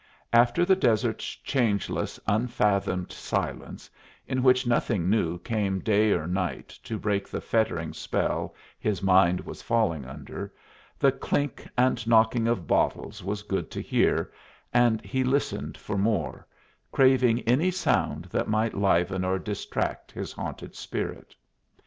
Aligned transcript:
After 0.33 0.65
the 0.65 0.75
desert's 0.75 1.25
changeless, 1.35 2.19
unfathomed 2.25 3.11
silence, 3.11 3.87
in 4.27 4.41
which 4.41 4.65
nothing 4.65 5.11
new 5.11 5.37
came 5.37 5.77
day 5.79 6.11
or 6.11 6.25
night 6.25 6.69
to 6.85 6.97
break 6.97 7.29
the 7.29 7.39
fettering 7.39 7.93
spell 7.93 8.55
his 8.79 9.03
mind 9.03 9.41
was 9.41 9.61
falling 9.61 10.03
under, 10.05 10.51
the 10.97 11.11
clink 11.11 11.67
and 11.77 12.07
knocking 12.07 12.47
of 12.47 12.65
bottles 12.65 13.23
was 13.23 13.43
good 13.43 13.69
to 13.69 13.79
hear, 13.79 14.31
and 14.73 15.01
he 15.05 15.23
listened 15.23 15.77
for 15.77 15.99
more, 15.99 16.47
craving 16.91 17.41
any 17.41 17.69
sound 17.69 18.25
that 18.31 18.49
might 18.49 18.73
liven 18.73 19.23
or 19.23 19.37
distract 19.37 20.11
his 20.11 20.31
haunted 20.31 20.73
spirit. 20.73 21.35